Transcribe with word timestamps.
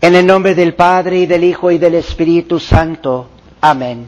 En 0.00 0.14
el 0.14 0.24
nombre 0.24 0.54
del 0.54 0.74
Padre 0.74 1.18
y 1.18 1.26
del 1.26 1.42
Hijo 1.42 1.72
y 1.72 1.78
del 1.78 1.96
Espíritu 1.96 2.60
Santo. 2.60 3.28
Amén. 3.60 4.06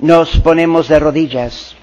Nos 0.00 0.36
ponemos 0.40 0.88
de 0.88 0.98
rodillas. 0.98 1.76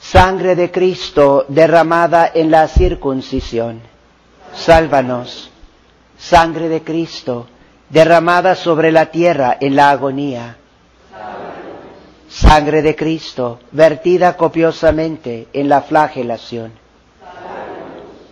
Sangre 0.00 0.56
de 0.56 0.70
Cristo 0.70 1.44
derramada 1.48 2.30
en 2.34 2.50
la 2.50 2.66
circuncisión. 2.68 3.82
Sálvanos. 4.54 5.50
Sangre 6.16 6.70
de 6.70 6.82
Cristo 6.82 7.46
derramada 7.90 8.54
sobre 8.54 8.90
la 8.90 9.06
tierra 9.06 9.58
en 9.60 9.76
la 9.76 9.90
agonía. 9.90 10.56
Sangre 12.30 12.80
de 12.80 12.96
Cristo 12.96 13.60
vertida 13.72 14.38
copiosamente 14.38 15.48
en 15.52 15.68
la 15.68 15.82
flagelación. 15.82 16.72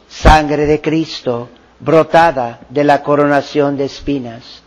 Sangre 0.09 0.65
de 0.65 0.81
Cristo 0.81 1.51
brotada 1.81 2.61
de 2.69 2.85
la 2.85 3.03
coronación 3.03 3.77
de 3.77 3.85
espinas. 3.85 4.63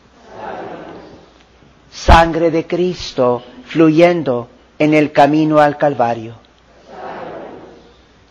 Sangre 1.91 2.51
de 2.51 2.67
Cristo 2.67 3.43
fluyendo 3.65 4.47
en 4.77 4.93
el 4.93 5.11
camino 5.11 5.59
al 5.59 5.77
Calvario. 5.77 6.35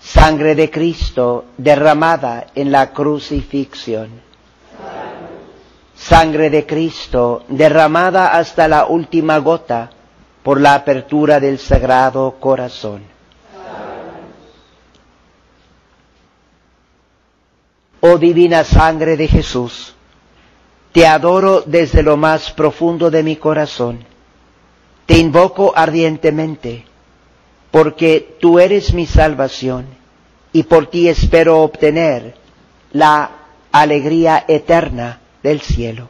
Sangre 0.01 0.55
de 0.55 0.71
Cristo 0.71 1.47
derramada 1.57 2.47
en 2.55 2.73
la 2.73 2.93
crucifixión. 2.93 4.09
Sangre 5.95 6.49
de 6.49 6.65
Cristo 6.65 7.45
derramada 7.49 8.29
hasta 8.29 8.69
la 8.69 8.87
última 8.87 9.39
gota 9.39 9.91
por 10.43 10.61
la 10.61 10.75
apertura 10.75 11.41
del 11.41 11.59
Sagrado 11.59 12.37
Corazón. 12.41 13.18
Oh 18.01 18.19
divina 18.19 18.65
sangre 18.65 19.17
de 19.17 19.27
Jesús, 19.27 19.95
te 20.93 21.07
adoro 21.07 21.63
desde 21.67 22.03
lo 22.03 22.17
más 22.17 22.53
profundo 22.53 23.11
de 23.11 23.23
mi 23.23 23.37
corazón. 23.37 24.05
Te 25.07 25.19
invoco 25.19 25.73
ardientemente, 25.75 26.85
porque 27.71 28.37
tú 28.41 28.59
eres 28.59 28.95
mi 28.95 29.07
salvación 29.07 29.87
y 30.53 30.63
por 30.63 30.87
ti 30.87 31.09
espero 31.09 31.61
obtener 31.61 32.35
la 32.93 33.31
alegría 33.73 34.45
eterna 34.47 35.21
del 35.43 35.61
cielo. 35.61 36.09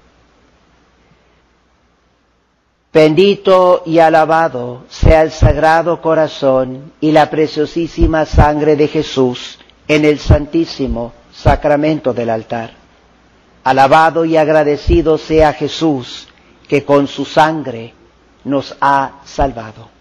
Bendito 2.93 3.83
y 3.85 3.99
alabado 3.99 4.85
sea 4.89 5.23
el 5.23 5.31
sagrado 5.31 6.01
corazón 6.01 6.93
y 7.01 7.13
la 7.13 7.31
preciosísima 7.31 8.25
sangre 8.25 8.77
de 8.77 8.89
Jesús 8.89 9.59
en 9.87 10.05
el 10.05 10.19
santísimo 10.19 11.13
sacramento 11.43 12.13
del 12.13 12.31
altar. 12.31 12.73
Alabado 13.65 14.25
y 14.25 14.37
agradecido 14.37 15.19
sea 15.19 15.53
Jesús 15.53 16.29
que 16.67 16.85
con 16.85 17.07
su 17.07 17.25
sangre 17.25 17.95
nos 18.45 18.77
ha 18.81 19.21
salvado. 19.25 19.98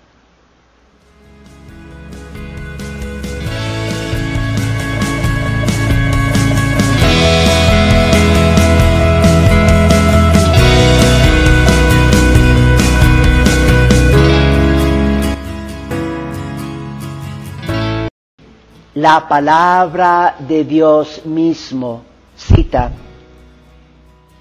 La 18.98 19.28
palabra 19.28 20.38
de 20.40 20.64
Dios 20.64 21.24
mismo. 21.24 22.02
Cita, 22.36 22.92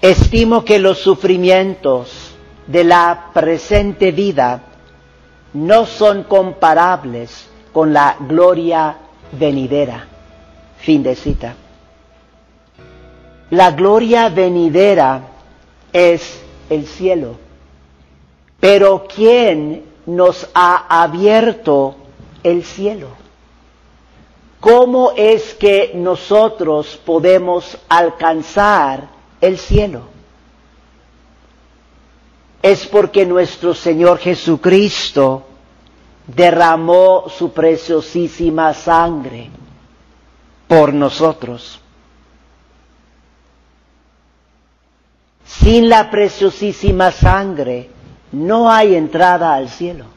estimo 0.01 0.65
que 0.65 0.79
los 0.79 0.97
sufrimientos 0.97 2.35
de 2.65 2.83
la 2.83 3.29
presente 3.35 4.11
vida 4.11 4.63
no 5.53 5.85
son 5.85 6.23
comparables 6.23 7.47
con 7.71 7.93
la 7.93 8.15
gloria 8.19 8.97
venidera. 9.31 10.07
Fin 10.79 11.03
de 11.03 11.15
cita. 11.15 11.53
La 13.51 13.71
gloria 13.71 14.29
venidera 14.29 15.21
es 15.93 16.41
el 16.71 16.87
cielo. 16.87 17.35
Pero 18.59 19.05
¿quién 19.07 19.83
nos 20.07 20.49
ha 20.55 21.01
abierto 21.03 21.95
el 22.41 22.63
cielo? 22.63 23.26
¿Cómo 24.67 25.13
es 25.15 25.53
que 25.53 25.93
nosotros 25.95 26.99
podemos 27.05 27.77
alcanzar 27.87 29.07
el 29.39 29.57
cielo? 29.57 30.01
Es 32.61 32.85
porque 32.85 33.25
nuestro 33.25 33.73
Señor 33.73 34.17
Jesucristo 34.17 35.45
derramó 36.27 37.29
su 37.29 37.53
preciosísima 37.53 38.73
sangre 38.73 39.49
por 40.67 40.93
nosotros. 40.93 41.79
Sin 45.45 45.87
la 45.87 46.11
preciosísima 46.11 47.13
sangre 47.13 47.89
no 48.33 48.69
hay 48.69 48.95
entrada 48.95 49.53
al 49.53 49.69
cielo. 49.69 50.16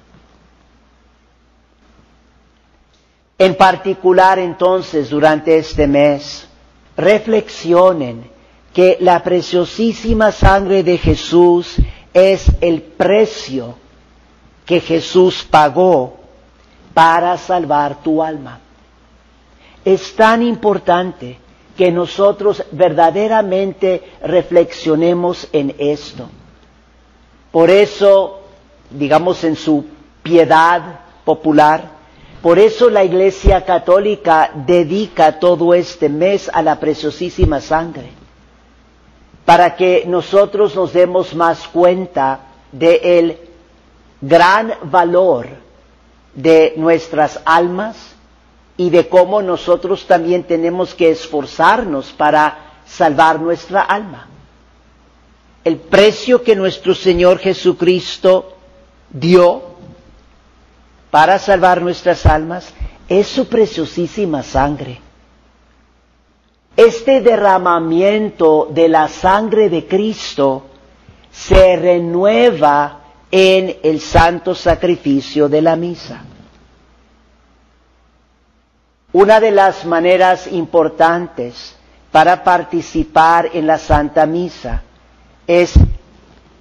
En 3.40 3.54
particular 3.54 4.38
entonces 4.38 5.08
durante 5.08 5.56
este 5.56 5.86
mes, 5.86 6.46
reflexionen 6.94 8.30
que 8.74 8.98
la 9.00 9.22
preciosísima 9.22 10.30
sangre 10.30 10.82
de 10.82 10.98
Jesús 10.98 11.76
es 12.12 12.52
el 12.60 12.82
precio 12.82 13.76
que 14.66 14.78
Jesús 14.78 15.42
pagó 15.50 16.18
para 16.92 17.38
salvar 17.38 18.02
tu 18.02 18.22
alma. 18.22 18.60
Es 19.86 20.14
tan 20.14 20.42
importante 20.42 21.38
que 21.78 21.90
nosotros 21.90 22.62
verdaderamente 22.72 24.02
reflexionemos 24.22 25.48
en 25.50 25.74
esto. 25.78 26.28
Por 27.50 27.70
eso, 27.70 28.42
digamos 28.90 29.42
en 29.44 29.56
su 29.56 29.86
piedad 30.22 31.00
popular, 31.24 32.00
por 32.42 32.58
eso 32.58 32.88
la 32.88 33.04
Iglesia 33.04 33.64
Católica 33.64 34.50
dedica 34.54 35.38
todo 35.38 35.74
este 35.74 36.08
mes 36.08 36.50
a 36.52 36.62
la 36.62 36.80
preciosísima 36.80 37.60
sangre, 37.60 38.10
para 39.44 39.76
que 39.76 40.04
nosotros 40.06 40.74
nos 40.74 40.92
demos 40.92 41.34
más 41.34 41.68
cuenta 41.68 42.40
del 42.72 43.38
gran 44.20 44.72
valor 44.84 45.48
de 46.34 46.74
nuestras 46.76 47.40
almas 47.44 47.96
y 48.76 48.88
de 48.90 49.08
cómo 49.08 49.42
nosotros 49.42 50.06
también 50.06 50.44
tenemos 50.44 50.94
que 50.94 51.10
esforzarnos 51.10 52.12
para 52.12 52.56
salvar 52.86 53.40
nuestra 53.40 53.82
alma. 53.82 54.28
El 55.64 55.76
precio 55.76 56.42
que 56.42 56.56
nuestro 56.56 56.94
Señor 56.94 57.38
Jesucristo 57.38 58.56
dio 59.10 59.69
para 61.10 61.38
salvar 61.38 61.82
nuestras 61.82 62.25
almas 62.26 62.72
es 63.09 63.26
su 63.26 63.48
preciosísima 63.48 64.43
sangre. 64.43 65.00
Este 66.76 67.21
derramamiento 67.21 68.69
de 68.71 68.88
la 68.88 69.09
sangre 69.09 69.69
de 69.69 69.87
Cristo 69.87 70.66
se 71.31 71.76
renueva 71.76 73.00
en 73.31 73.76
el 73.82 74.00
santo 74.00 74.54
sacrificio 74.54 75.49
de 75.49 75.62
la 75.62 75.76
misa. 75.76 76.22
Una 79.12 79.41
de 79.41 79.50
las 79.50 79.84
maneras 79.84 80.47
importantes 80.47 81.75
para 82.12 82.44
participar 82.44 83.50
en 83.53 83.66
la 83.66 83.79
Santa 83.79 84.25
Misa 84.26 84.82
es 85.46 85.75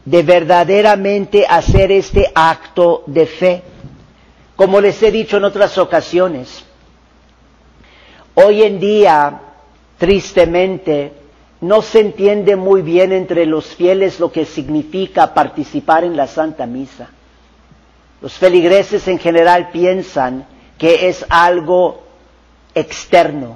de 0.05 0.23
verdaderamente 0.23 1.45
hacer 1.47 1.91
este 1.91 2.31
acto 2.33 3.03
de 3.05 3.25
fe. 3.27 3.63
Como 4.59 4.81
les 4.81 5.01
he 5.03 5.09
dicho 5.09 5.37
en 5.37 5.45
otras 5.45 5.77
ocasiones, 5.77 6.65
hoy 8.35 8.63
en 8.63 8.77
día, 8.77 9.39
tristemente, 9.97 11.13
no 11.61 11.81
se 11.81 12.01
entiende 12.01 12.57
muy 12.57 12.81
bien 12.81 13.13
entre 13.13 13.45
los 13.45 13.67
fieles 13.67 14.19
lo 14.19 14.33
que 14.33 14.43
significa 14.43 15.33
participar 15.33 16.03
en 16.03 16.17
la 16.17 16.27
Santa 16.27 16.65
Misa. 16.65 17.07
Los 18.21 18.33
feligreses 18.33 19.07
en 19.07 19.17
general 19.19 19.69
piensan 19.71 20.45
que 20.77 21.07
es 21.07 21.25
algo 21.29 22.03
externo 22.75 23.55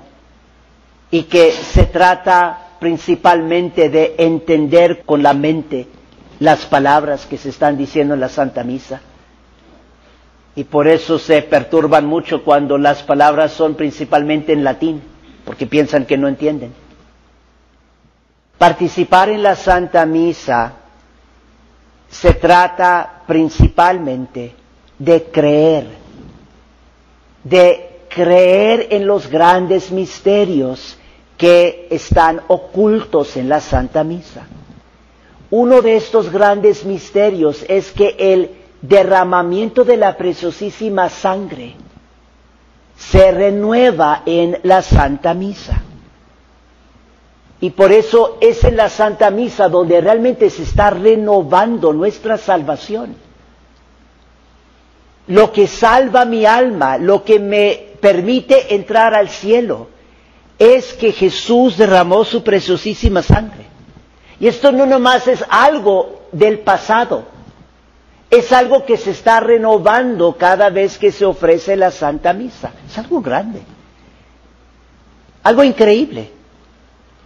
y 1.12 1.24
que 1.24 1.52
se 1.52 1.84
trata 1.88 2.78
principalmente 2.80 3.90
de 3.90 4.16
entender 4.20 5.04
con 5.06 5.22
la 5.22 5.34
mente 5.34 5.86
las 6.40 6.66
palabras 6.66 7.26
que 7.26 7.38
se 7.38 7.50
están 7.50 7.78
diciendo 7.78 8.14
en 8.14 8.22
la 8.22 8.30
Santa 8.30 8.64
Misa 8.64 9.02
y 10.56 10.64
por 10.66 10.88
eso 10.88 11.18
se 11.18 11.42
perturban 11.42 12.06
mucho 12.06 12.44
cuando 12.44 12.78
las 12.78 13.04
palabras 13.04 13.54
son 13.54 13.76
principalmente 13.76 14.54
en 14.54 14.64
latín, 14.64 15.02
porque 15.46 15.66
piensan 15.66 16.06
que 16.06 16.18
no 16.18 16.28
entienden. 16.28 16.74
Participar 18.58 19.30
en 19.30 19.42
la 19.42 19.56
Santa 19.56 20.06
Misa 20.06 20.74
se 22.10 22.36
trata 22.36 23.24
principalmente 23.26 24.54
de 25.00 25.24
creer, 25.24 25.88
de 27.44 28.02
creer 28.08 28.88
en 28.92 29.08
los 29.08 29.28
grandes 29.28 29.92
misterios 29.92 30.98
que 31.36 31.88
están 31.90 32.42
ocultos 32.48 33.36
en 33.36 33.50
la 33.50 33.60
Santa 33.60 34.04
Misa. 34.04 34.46
Uno 35.50 35.82
de 35.82 35.98
estos 35.98 36.32
grandes 36.32 36.86
misterios 36.86 37.66
es 37.68 37.92
que 37.92 38.16
el 38.20 38.52
derramamiento 38.84 39.86
de 39.86 39.96
la 39.96 40.18
preciosísima 40.18 41.10
sangre 41.10 41.76
se 42.98 43.32
renueva 43.32 44.22
en 44.26 44.60
la 44.64 44.82
Santa 44.82 45.34
Misa. 45.34 45.82
Y 47.62 47.70
por 47.70 47.94
eso 47.94 48.38
es 48.42 48.62
en 48.66 48.76
la 48.76 48.90
Santa 48.90 49.32
Misa 49.32 49.70
donde 49.70 50.02
realmente 50.02 50.50
se 50.50 50.64
está 50.64 50.90
renovando 50.90 51.94
nuestra 51.94 52.38
salvación. 52.38 53.16
Lo 55.28 55.54
que 55.54 55.68
salva 55.68 56.26
mi 56.26 56.46
alma, 56.46 56.98
lo 56.98 57.24
que 57.24 57.40
me 57.40 57.94
permite 58.02 58.76
entrar 58.76 59.16
al 59.16 59.30
cielo, 59.30 59.88
es 60.60 60.92
que 60.94 61.14
Jesús 61.14 61.78
derramó 61.78 62.26
su 62.26 62.44
preciosísima 62.44 63.22
sangre. 63.22 63.66
Y 64.42 64.48
esto 64.48 64.74
no 64.74 64.86
nomás 64.86 65.26
es 65.30 65.44
algo 65.48 66.24
del 66.34 66.60
pasado, 66.60 67.33
es 68.38 68.52
algo 68.52 68.84
que 68.84 68.98
se 68.98 69.12
está 69.12 69.40
renovando 69.40 70.36
cada 70.38 70.72
vez 70.72 70.98
que 70.98 71.12
se 71.12 71.24
ofrece 71.24 71.76
la 71.76 71.92
Santa 71.92 72.34
Misa. 72.34 72.72
Es 72.88 72.98
algo 72.98 73.22
grande, 73.22 73.62
algo 75.44 75.64
increíble 75.64 76.32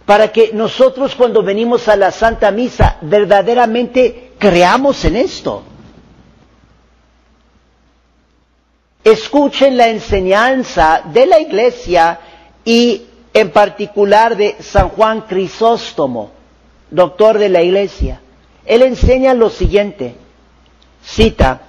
para 0.04 0.32
que 0.32 0.52
nosotros 0.52 1.14
cuando 1.14 1.42
venimos 1.42 1.88
a 1.88 1.96
la 1.96 2.10
Santa 2.10 2.50
Misa 2.50 2.98
verdaderamente 3.00 4.32
creamos 4.38 5.02
en 5.06 5.16
esto. 5.16 5.62
Escuchen 9.02 9.78
la 9.78 9.88
enseñanza 9.88 11.02
de 11.10 11.24
la 11.24 11.40
Iglesia 11.40 12.20
y 12.66 13.06
en 13.32 13.50
particular 13.50 14.36
de 14.36 14.56
San 14.60 14.90
Juan 14.90 15.22
Crisóstomo, 15.22 16.32
doctor 16.90 17.38
de 17.38 17.48
la 17.48 17.62
Iglesia. 17.62 18.20
Él 18.66 18.82
enseña 18.82 19.32
lo 19.32 19.48
siguiente, 19.48 20.14
cita, 21.02 21.60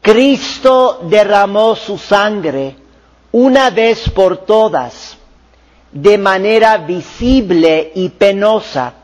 Cristo 0.00 1.00
derramó 1.02 1.76
su 1.76 1.98
sangre 1.98 2.76
una 3.32 3.70
vez 3.70 4.08
por 4.10 4.38
todas 4.38 5.18
de 5.92 6.16
manera 6.18 6.78
visible 6.78 7.92
y 7.94 8.08
penosa. 8.10 8.94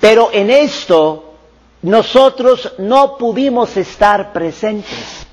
Pero 0.00 0.30
en 0.32 0.50
esto 0.50 1.34
nosotros 1.82 2.74
no 2.78 3.16
pudimos 3.16 3.76
estar 3.76 4.32
presentes. 4.32 5.26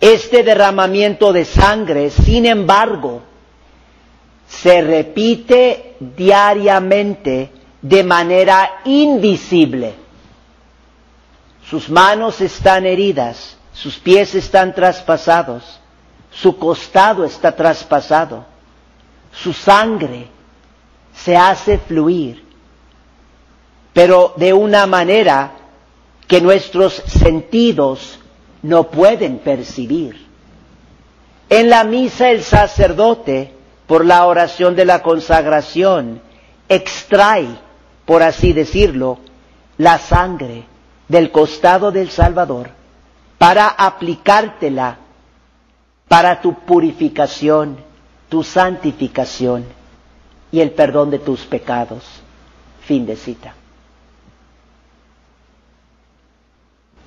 Este 0.00 0.42
derramamiento 0.42 1.32
de 1.32 1.44
sangre, 1.44 2.10
sin 2.10 2.46
embargo, 2.46 3.22
se 4.48 4.82
repite 4.82 5.96
diariamente 6.00 7.50
de 7.80 8.04
manera 8.04 8.80
invisible. 8.84 10.01
Sus 11.72 11.90
manos 11.90 12.40
están 12.40 12.86
heridas, 12.86 13.56
sus 13.72 13.98
pies 13.98 14.36
están 14.36 14.74
traspasados, 14.74 15.80
su 16.30 16.56
costado 16.56 17.24
está 17.24 17.56
traspasado 17.56 18.52
su 19.32 19.52
sangre 19.52 20.26
se 21.14 21.36
hace 21.36 21.78
fluir, 21.78 22.44
pero 23.92 24.34
de 24.36 24.52
una 24.52 24.86
manera 24.86 25.52
que 26.26 26.40
nuestros 26.40 26.94
sentidos 27.06 28.18
no 28.62 28.90
pueden 28.90 29.38
percibir. 29.38 30.26
En 31.48 31.68
la 31.68 31.84
misa 31.84 32.30
el 32.30 32.42
sacerdote, 32.42 33.54
por 33.86 34.04
la 34.06 34.26
oración 34.26 34.74
de 34.74 34.84
la 34.84 35.02
consagración, 35.02 36.22
extrae, 36.68 37.48
por 38.06 38.22
así 38.22 38.52
decirlo, 38.52 39.18
la 39.76 39.98
sangre 39.98 40.64
del 41.12 41.30
costado 41.30 41.92
del 41.92 42.08
Salvador 42.08 42.70
para 43.36 43.68
aplicártela 43.68 44.96
para 46.08 46.40
tu 46.40 46.54
purificación 46.64 47.76
tu 48.30 48.42
santificación 48.42 49.66
y 50.50 50.60
el 50.60 50.70
perdón 50.70 51.10
de 51.10 51.18
tus 51.18 51.40
pecados. 51.44 52.02
Fin 52.86 53.04
de 53.04 53.14
cita. 53.14 53.54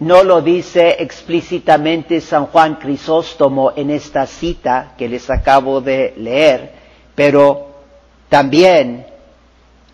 No 0.02 0.24
lo 0.24 0.44
dice 0.44 0.98
explícitamente 1.00 2.22
San 2.22 2.46
Juan 2.46 2.75
Crisóstomo 2.75 3.74
en 3.75 3.90
esta 3.90 4.28
cita 4.28 4.94
que 4.96 5.10
les 5.10 5.28
acabo 5.31 5.81
de 5.81 6.13
leer, 6.18 6.74
pero 7.16 7.69
también 8.30 9.08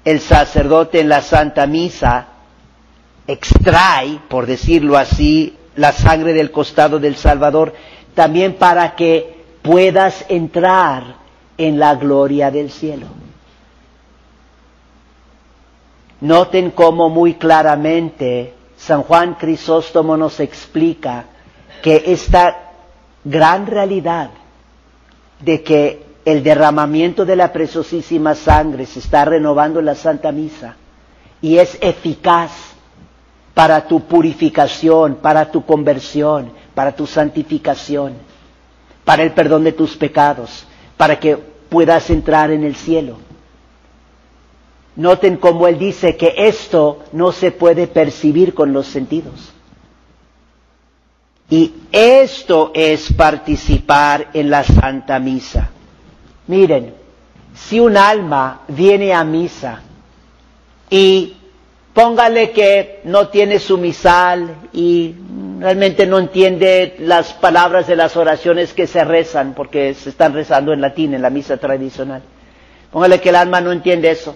el 0.03 0.19
sacerdote 0.19 0.99
en 0.99 1.07
la 1.07 1.21
Santa 1.21 1.65
Misa 1.65 2.27
extrae, 3.33 4.19
por 4.27 4.45
decirlo 4.45 4.97
así, 4.97 5.55
la 5.75 5.91
sangre 5.91 6.33
del 6.33 6.51
costado 6.51 6.99
del 6.99 7.15
Salvador, 7.15 7.73
también 8.13 8.55
para 8.55 8.95
que 8.95 9.41
puedas 9.61 10.25
entrar 10.29 11.15
en 11.57 11.79
la 11.79 11.95
gloria 11.95 12.51
del 12.51 12.71
cielo. 12.71 13.07
Noten 16.21 16.71
cómo 16.71 17.09
muy 17.09 17.35
claramente 17.35 18.53
San 18.77 19.03
Juan 19.03 19.35
Crisóstomo 19.35 20.17
nos 20.17 20.39
explica 20.39 21.25
que 21.81 22.03
esta 22.07 22.71
gran 23.23 23.65
realidad 23.65 24.29
de 25.39 25.63
que 25.63 26.05
el 26.25 26.43
derramamiento 26.43 27.25
de 27.25 27.35
la 27.35 27.51
preciosísima 27.51 28.35
sangre 28.35 28.85
se 28.85 28.99
está 28.99 29.25
renovando 29.25 29.79
en 29.79 29.85
la 29.85 29.95
Santa 29.95 30.31
Misa 30.31 30.75
y 31.41 31.57
es 31.57 31.77
eficaz 31.81 32.51
para 33.53 33.88
tu 33.88 34.01
purificación, 34.01 35.15
para 35.15 35.51
tu 35.51 35.65
conversión, 35.65 36.51
para 36.74 36.95
tu 36.95 37.06
santificación, 37.06 38.13
para 39.03 39.24
el 39.24 39.31
perdón 39.31 39.63
de 39.63 39.74
tus 39.74 39.95
pecados, 39.98 40.65
para 40.98 41.19
que 41.19 41.38
puedas 41.38 42.09
entrar 42.09 42.51
en 42.51 42.63
el 42.63 42.75
cielo. 42.75 43.18
Noten 44.96 45.38
cómo 45.38 45.67
él 45.67 45.79
dice 45.79 46.17
que 46.17 46.34
esto 46.38 47.00
no 47.13 47.31
se 47.31 47.51
puede 47.51 47.88
percibir 47.88 48.53
con 48.53 48.74
los 48.74 48.88
sentidos. 48.88 49.53
Y 51.50 51.74
esto 51.91 52.72
es 52.74 53.12
participar 53.13 54.29
en 54.34 54.50
la 54.50 54.63
Santa 54.63 55.20
Misa. 55.20 55.70
Miren, 56.48 56.93
si 57.53 57.79
un 57.79 57.98
alma 57.98 58.62
viene 58.67 59.13
a 59.13 59.24
misa 59.24 59.81
y 60.89 61.36
póngale 61.93 62.51
que 62.51 63.01
no 63.03 63.27
tiene 63.29 63.60
su 63.60 63.77
misal 63.77 64.55
y 64.74 65.15
realmente 65.60 66.05
no 66.05 66.19
entiende 66.19 66.95
las 67.00 67.33
palabras 67.33 67.88
de 67.88 67.95
las 67.95 68.15
oraciones 68.15 68.74
que 68.74 68.88
se 68.88 69.03
rezan, 69.03 69.53
porque 69.53 69.93
se 69.93 70.10
están 70.10 70.33
rezando 70.33 70.74
en 70.74 70.81
latín, 70.81 71.13
en 71.13 71.21
la 71.21 71.29
misa 71.29 71.57
tradicional. 71.57 72.21
Póngale 72.91 73.19
que 73.21 73.29
el 73.29 73.36
alma 73.36 73.62
no 73.62 73.71
entiende 73.71 74.10
eso. 74.10 74.36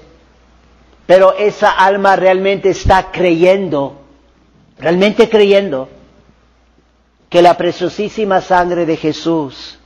Pero 1.06 1.36
esa 1.38 1.72
alma 1.72 2.16
realmente 2.16 2.70
está 2.70 3.12
creyendo, 3.12 4.02
realmente 4.80 5.30
creyendo, 5.30 5.90
que 7.30 7.42
la 7.42 7.58
preciosísima 7.58 8.42
sangre 8.42 8.86
de 8.86 8.98
Jesús 8.98 9.78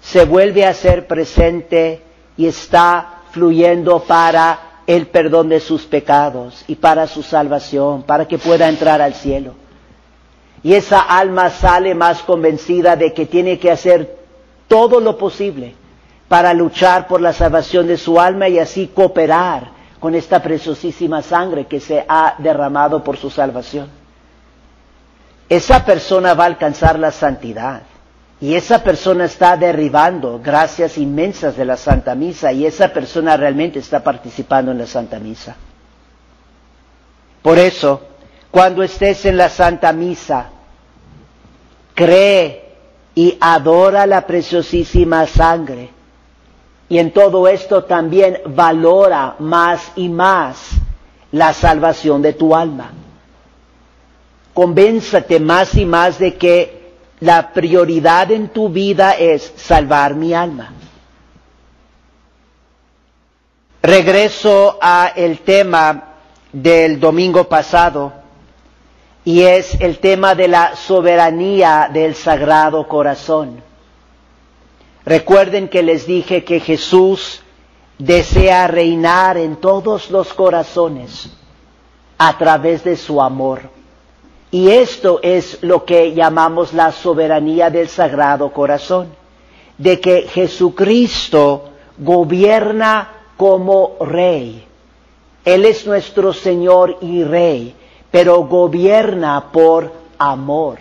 se 0.00 0.24
vuelve 0.24 0.66
a 0.66 0.74
ser 0.74 1.06
presente 1.06 2.02
y 2.36 2.46
está 2.46 3.22
fluyendo 3.30 4.00
para 4.00 4.65
el 4.86 5.06
perdón 5.08 5.48
de 5.48 5.60
sus 5.60 5.84
pecados 5.84 6.64
y 6.68 6.76
para 6.76 7.06
su 7.06 7.22
salvación, 7.22 8.02
para 8.02 8.26
que 8.26 8.38
pueda 8.38 8.68
entrar 8.68 9.00
al 9.02 9.14
cielo. 9.14 9.54
Y 10.62 10.74
esa 10.74 11.00
alma 11.00 11.50
sale 11.50 11.94
más 11.94 12.22
convencida 12.22 12.96
de 12.96 13.12
que 13.12 13.26
tiene 13.26 13.58
que 13.58 13.70
hacer 13.70 14.16
todo 14.68 15.00
lo 15.00 15.16
posible 15.18 15.74
para 16.28 16.52
luchar 16.54 17.06
por 17.06 17.20
la 17.20 17.32
salvación 17.32 17.86
de 17.86 17.96
su 17.96 18.20
alma 18.20 18.48
y 18.48 18.58
así 18.58 18.88
cooperar 18.88 19.70
con 20.00 20.14
esta 20.14 20.42
preciosísima 20.42 21.22
sangre 21.22 21.66
que 21.66 21.80
se 21.80 22.04
ha 22.08 22.34
derramado 22.38 23.02
por 23.02 23.16
su 23.16 23.30
salvación. 23.30 23.88
Esa 25.48 25.84
persona 25.84 26.34
va 26.34 26.44
a 26.44 26.48
alcanzar 26.48 26.98
la 26.98 27.12
santidad 27.12 27.82
y 28.40 28.54
esa 28.54 28.82
persona 28.82 29.24
está 29.24 29.56
derribando 29.56 30.40
gracias 30.42 30.98
inmensas 30.98 31.56
de 31.56 31.64
la 31.64 31.76
Santa 31.76 32.14
Misa 32.14 32.52
y 32.52 32.66
esa 32.66 32.88
persona 32.92 33.36
realmente 33.36 33.78
está 33.78 34.02
participando 34.02 34.72
en 34.72 34.78
la 34.78 34.86
Santa 34.86 35.18
Misa. 35.18 35.56
Por 37.42 37.58
eso, 37.58 38.02
cuando 38.50 38.82
estés 38.82 39.24
en 39.24 39.36
la 39.36 39.48
Santa 39.48 39.92
Misa, 39.92 40.50
cree 41.94 42.74
y 43.14 43.38
adora 43.40 44.06
la 44.06 44.26
preciosísima 44.26 45.26
sangre 45.26 45.90
Y 46.88 46.98
en 46.98 47.12
todo 47.12 47.48
esto 47.48 47.84
también 47.84 48.38
valora 48.46 49.36
más 49.40 49.90
y 49.96 50.08
más 50.08 50.70
la 51.32 51.52
salvación 51.52 52.22
de 52.22 52.32
tu 52.32 52.54
alma. 52.54 52.92
Convénzate 54.54 55.40
más 55.40 55.74
y 55.74 55.84
más 55.84 56.18
de 56.18 56.36
que 56.36 56.75
la 57.20 57.52
prioridad 57.52 58.30
en 58.30 58.48
tu 58.48 58.68
vida 58.68 59.12
es 59.12 59.52
salvar 59.56 60.14
mi 60.14 60.34
alma. 60.34 60.72
Regreso 63.82 64.78
a 64.80 65.12
el 65.14 65.40
tema 65.40 66.14
del 66.52 66.98
domingo 66.98 67.44
pasado 67.48 68.12
y 69.24 69.42
es 69.42 69.80
el 69.80 69.98
tema 69.98 70.34
de 70.34 70.48
la 70.48 70.76
soberanía 70.76 71.88
del 71.92 72.14
Sagrado 72.14 72.86
Corazón. 72.88 73.62
Recuerden 75.04 75.68
que 75.68 75.82
les 75.82 76.06
dije 76.06 76.44
que 76.44 76.60
Jesús 76.60 77.42
desea 77.98 78.66
reinar 78.66 79.36
en 79.36 79.56
todos 79.56 80.10
los 80.10 80.34
corazones 80.34 81.30
a 82.18 82.36
través 82.36 82.84
de 82.84 82.96
su 82.96 83.22
amor. 83.22 83.75
Y 84.56 84.70
esto 84.70 85.20
es 85.22 85.58
lo 85.60 85.84
que 85.84 86.14
llamamos 86.14 86.72
la 86.72 86.90
soberanía 86.90 87.68
del 87.68 87.90
Sagrado 87.90 88.54
Corazón, 88.54 89.08
de 89.76 90.00
que 90.00 90.22
Jesucristo 90.22 91.72
gobierna 91.98 93.06
como 93.36 93.98
rey. 94.00 94.64
Él 95.44 95.66
es 95.66 95.86
nuestro 95.86 96.32
Señor 96.32 96.96
y 97.02 97.22
Rey, 97.22 97.74
pero 98.10 98.44
gobierna 98.46 99.52
por 99.52 99.92
amor, 100.16 100.78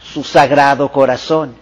su 0.00 0.24
Sagrado 0.24 0.90
Corazón. 0.90 1.54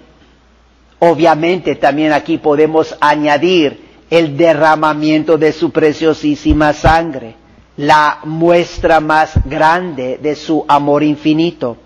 Obviamente 1.01 1.75
también 1.75 2.13
aquí 2.13 2.39
podemos 2.39 2.97
añadir 3.01 3.85
el 4.09 4.37
derramamiento 4.37 5.37
de 5.37 5.51
su 5.51 5.73
preciosísima 5.73 6.73
sangre, 6.75 7.35
la 7.77 8.21
muestra 8.25 9.01
más 9.01 9.33
grande 9.45 10.19
de 10.19 10.37
su 10.37 10.65
amor 10.69 11.03
infinito. 11.03 11.77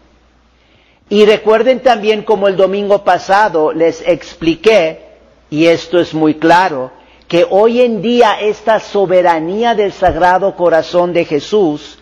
Y 1.09 1.25
recuerden 1.25 1.80
también 1.80 2.23
como 2.23 2.49
el 2.49 2.57
domingo 2.57 3.02
pasado 3.02 3.73
les 3.73 4.02
expliqué, 4.07 5.07
y 5.49 5.66
esto 5.66 5.99
es 5.99 6.12
muy 6.12 6.35
claro, 6.35 6.90
que 7.26 7.47
hoy 7.49 7.80
en 7.80 8.02
día 8.02 8.38
esta 8.40 8.80
soberanía 8.80 9.75
del 9.75 9.92
Sagrado 9.92 10.54
Corazón 10.54 11.12
de 11.12 11.25
Jesús 11.25 11.99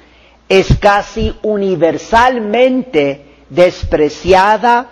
es 0.49 0.77
casi 0.79 1.35
universalmente 1.43 3.25
despreciada 3.51 4.89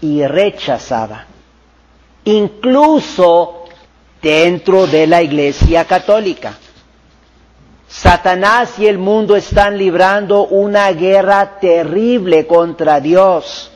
y 0.00 0.24
rechazada, 0.24 1.26
incluso 2.24 3.64
dentro 4.22 4.86
de 4.86 5.06
la 5.06 5.22
Iglesia 5.22 5.84
Católica. 5.84 6.58
Satanás 7.88 8.78
y 8.78 8.86
el 8.86 8.98
mundo 8.98 9.36
están 9.36 9.78
librando 9.78 10.46
una 10.46 10.90
guerra 10.92 11.58
terrible 11.60 12.46
contra 12.46 13.00
Dios, 13.00 13.70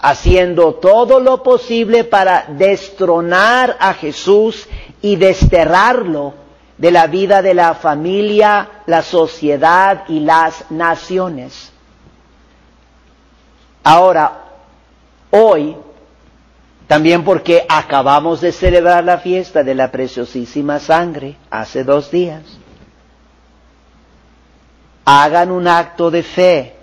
haciendo 0.00 0.74
todo 0.74 1.18
lo 1.18 1.42
posible 1.42 2.04
para 2.04 2.44
destronar 2.48 3.76
a 3.80 3.94
Jesús 3.94 4.68
y 5.00 5.16
desterrarlo 5.16 6.34
de 6.76 6.90
la 6.90 7.06
vida 7.06 7.40
de 7.40 7.54
la 7.54 7.74
familia, 7.74 8.68
la 8.86 9.02
sociedad 9.02 10.04
y 10.08 10.20
las 10.20 10.70
naciones. 10.70 11.72
Ahora, 13.82 14.44
hoy 15.30 15.76
también 16.86 17.24
porque 17.24 17.64
acabamos 17.68 18.40
de 18.40 18.52
celebrar 18.52 19.04
la 19.04 19.18
fiesta 19.18 19.62
de 19.62 19.74
la 19.74 19.90
preciosísima 19.90 20.78
sangre 20.80 21.36
hace 21.50 21.82
dos 21.82 22.10
días. 22.10 22.42
Hagan 25.04 25.50
un 25.50 25.68
acto 25.68 26.10
de 26.10 26.22
fe 26.22 26.74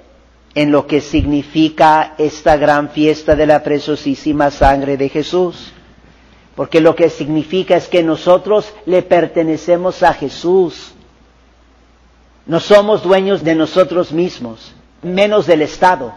en 0.53 0.71
lo 0.71 0.85
que 0.85 1.01
significa 1.01 2.13
esta 2.17 2.57
gran 2.57 2.89
fiesta 2.89 3.35
de 3.35 3.45
la 3.45 3.63
preciosísima 3.63 4.51
sangre 4.51 4.97
de 4.97 5.09
Jesús. 5.09 5.71
Porque 6.55 6.81
lo 6.81 6.95
que 6.95 7.09
significa 7.09 7.77
es 7.77 7.87
que 7.87 8.03
nosotros 8.03 8.73
le 8.85 9.01
pertenecemos 9.01 10.03
a 10.03 10.13
Jesús. 10.13 10.93
No 12.45 12.59
somos 12.59 13.03
dueños 13.03 13.43
de 13.43 13.55
nosotros 13.55 14.11
mismos, 14.11 14.73
menos 15.01 15.47
del 15.47 15.61
Estado. 15.61 16.13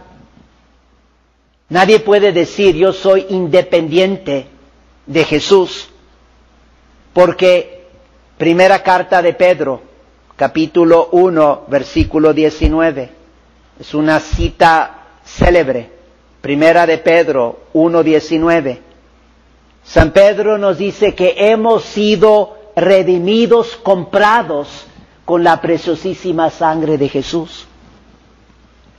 Nadie 1.69 1.99
puede 1.99 2.31
decir 2.31 2.75
yo 2.75 2.93
soy 2.93 3.25
independiente 3.29 4.47
de 5.07 5.23
Jesús, 5.23 5.87
porque 7.13 7.87
primera 8.37 8.83
carta 8.83 9.21
de 9.21 9.33
Pedro, 9.33 9.81
capítulo 10.35 11.09
1, 11.11 11.63
versículo 11.67 12.33
19, 12.33 13.09
es 13.79 13.93
una 13.93 14.19
cita 14.19 15.03
célebre, 15.23 15.89
primera 16.41 16.85
de 16.85 16.97
Pedro 16.97 17.59
1, 17.73 18.03
19. 18.03 18.81
San 19.83 20.11
Pedro 20.11 20.57
nos 20.57 20.77
dice 20.77 21.13
que 21.15 21.35
hemos 21.37 21.83
sido 21.83 22.57
redimidos, 22.75 23.75
comprados 23.77 24.87
con 25.23 25.43
la 25.43 25.61
preciosísima 25.61 26.49
sangre 26.49 26.97
de 26.97 27.07
Jesús. 27.09 27.65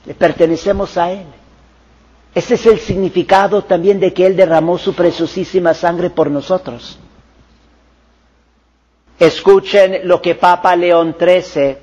Le 0.05 0.13
pertenecemos 0.13 0.97
a 0.97 1.11
Él. 1.11 1.25
Ese 2.33 2.55
es 2.55 2.65
el 2.65 2.79
significado 2.79 3.63
también 3.63 3.99
de 3.99 4.13
que 4.13 4.25
Él 4.25 4.35
derramó 4.35 4.77
su 4.77 4.93
preciosísima 4.93 5.73
sangre 5.73 6.09
por 6.09 6.29
nosotros. 6.31 6.99
Escuchen 9.19 10.01
lo 10.03 10.21
que 10.21 10.35
Papa 10.35 10.75
León 10.75 11.15
XIII 11.19 11.77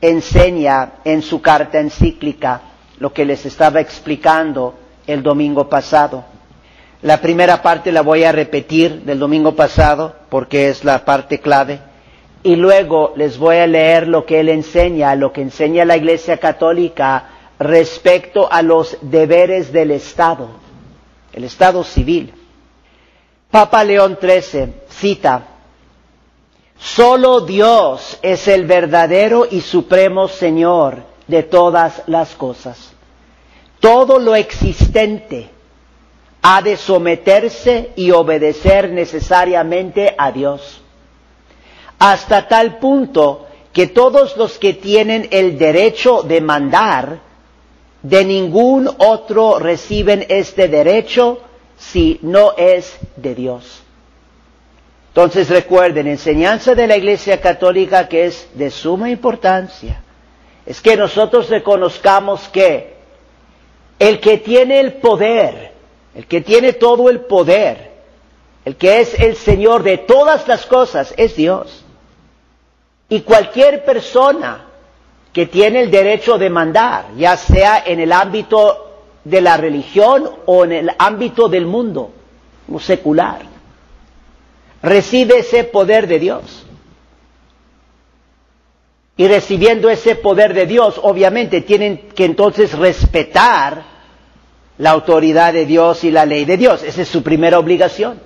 enseña 0.00 0.92
en 1.04 1.20
su 1.22 1.42
carta 1.42 1.78
encíclica, 1.78 2.62
lo 2.98 3.12
que 3.12 3.24
les 3.24 3.44
estaba 3.44 3.80
explicando 3.80 4.74
el 5.06 5.22
domingo 5.22 5.68
pasado. 5.68 6.24
La 7.02 7.20
primera 7.20 7.62
parte 7.62 7.92
la 7.92 8.02
voy 8.02 8.24
a 8.24 8.32
repetir 8.32 9.02
del 9.02 9.18
domingo 9.18 9.54
pasado 9.54 10.14
porque 10.28 10.68
es 10.68 10.84
la 10.84 11.04
parte 11.04 11.40
clave. 11.40 11.80
Y 12.42 12.56
luego 12.56 13.12
les 13.16 13.36
voy 13.36 13.56
a 13.56 13.66
leer 13.66 14.08
lo 14.08 14.24
que 14.24 14.40
él 14.40 14.48
enseña, 14.48 15.14
lo 15.14 15.32
que 15.32 15.42
enseña 15.42 15.84
la 15.84 15.96
Iglesia 15.98 16.38
Católica 16.38 17.24
respecto 17.58 18.50
a 18.50 18.62
los 18.62 18.96
deberes 19.02 19.70
del 19.72 19.90
Estado, 19.90 20.48
el 21.34 21.44
Estado 21.44 21.84
civil. 21.84 22.32
Papa 23.50 23.84
León 23.84 24.16
XIII 24.20 24.72
cita, 24.88 25.42
Solo 26.80 27.42
Dios 27.42 28.18
es 28.22 28.48
el 28.48 28.64
verdadero 28.64 29.46
y 29.50 29.60
supremo 29.60 30.28
Señor 30.28 31.02
de 31.26 31.42
todas 31.42 32.02
las 32.06 32.34
cosas. 32.34 32.92
Todo 33.80 34.18
lo 34.18 34.34
existente 34.34 35.50
ha 36.42 36.62
de 36.62 36.76
someterse 36.76 37.90
y 37.96 38.10
obedecer 38.10 38.90
necesariamente 38.90 40.14
a 40.16 40.32
Dios. 40.32 40.80
Hasta 41.98 42.48
tal 42.48 42.78
punto 42.78 43.46
que 43.74 43.86
todos 43.86 44.36
los 44.38 44.58
que 44.58 44.72
tienen 44.72 45.28
el 45.30 45.58
derecho 45.58 46.22
de 46.22 46.40
mandar 46.40 47.20
de 48.02 48.24
ningún 48.24 48.88
otro 48.98 49.58
reciben 49.58 50.24
este 50.30 50.68
derecho 50.68 51.40
si 51.76 52.18
no 52.22 52.52
es 52.56 52.98
de 53.16 53.34
Dios. 53.34 53.82
Entonces 55.10 55.50
recuerden, 55.50 56.06
enseñanza 56.06 56.76
de 56.76 56.86
la 56.86 56.96
Iglesia 56.96 57.40
Católica 57.40 58.08
que 58.08 58.26
es 58.26 58.48
de 58.54 58.70
suma 58.70 59.10
importancia, 59.10 60.00
es 60.64 60.80
que 60.80 60.96
nosotros 60.96 61.50
reconozcamos 61.50 62.48
que 62.48 62.94
el 63.98 64.20
que 64.20 64.38
tiene 64.38 64.78
el 64.78 64.94
poder, 64.94 65.72
el 66.14 66.26
que 66.26 66.40
tiene 66.42 66.74
todo 66.74 67.10
el 67.10 67.22
poder, 67.22 67.90
el 68.64 68.76
que 68.76 69.00
es 69.00 69.18
el 69.18 69.34
Señor 69.34 69.82
de 69.82 69.98
todas 69.98 70.46
las 70.46 70.64
cosas, 70.66 71.12
es 71.16 71.34
Dios. 71.34 71.84
Y 73.08 73.22
cualquier 73.22 73.84
persona 73.84 74.66
que 75.32 75.46
tiene 75.46 75.80
el 75.80 75.90
derecho 75.90 76.38
de 76.38 76.50
mandar, 76.50 77.06
ya 77.16 77.36
sea 77.36 77.82
en 77.84 77.98
el 77.98 78.12
ámbito 78.12 78.92
de 79.24 79.40
la 79.40 79.56
religión 79.56 80.30
o 80.46 80.64
en 80.64 80.72
el 80.72 80.90
ámbito 80.98 81.48
del 81.48 81.66
mundo 81.66 82.12
secular. 82.78 83.49
Recibe 84.82 85.38
ese 85.38 85.64
poder 85.64 86.06
de 86.06 86.18
Dios. 86.18 86.66
Y 89.16 89.28
recibiendo 89.28 89.90
ese 89.90 90.14
poder 90.16 90.54
de 90.54 90.64
Dios, 90.66 90.98
obviamente 91.02 91.60
tienen 91.60 92.08
que 92.14 92.24
entonces 92.24 92.72
respetar 92.72 93.82
la 94.78 94.90
autoridad 94.90 95.52
de 95.52 95.66
Dios 95.66 96.04
y 96.04 96.10
la 96.10 96.24
ley 96.24 96.46
de 96.46 96.56
Dios. 96.56 96.82
Esa 96.82 97.02
es 97.02 97.08
su 97.08 97.22
primera 97.22 97.58
obligación. 97.58 98.18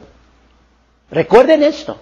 Recuerden 1.11 1.65
esto. 1.65 1.99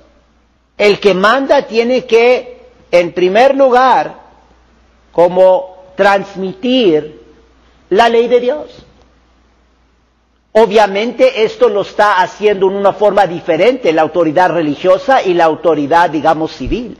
El 0.76 1.00
que 1.00 1.14
manda 1.14 1.66
tiene 1.66 2.04
que, 2.04 2.60
en 2.90 3.12
primer 3.12 3.54
lugar, 3.56 4.20
como 5.10 5.92
transmitir 5.96 7.20
la 7.88 8.08
ley 8.10 8.28
de 8.28 8.40
Dios. 8.40 8.84
Obviamente 10.52 11.44
esto 11.44 11.68
lo 11.70 11.80
está 11.80 12.20
haciendo 12.20 12.66
en 12.68 12.74
una 12.74 12.92
forma 12.92 13.26
diferente 13.26 13.92
la 13.92 14.02
autoridad 14.02 14.50
religiosa 14.50 15.22
y 15.22 15.32
la 15.32 15.44
autoridad, 15.44 16.10
digamos, 16.10 16.52
civil. 16.52 16.98